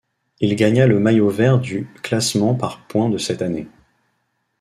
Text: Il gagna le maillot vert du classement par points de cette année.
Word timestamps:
Il 0.39 0.55
gagna 0.55 0.87
le 0.87 0.97
maillot 0.97 1.29
vert 1.29 1.59
du 1.59 1.85
classement 2.01 2.55
par 2.55 2.87
points 2.87 3.09
de 3.09 3.19
cette 3.19 3.43
année. 3.43 3.67